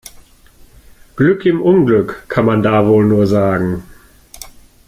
[1.15, 3.83] Glück im Unglück, kann man da wohl nur sagen.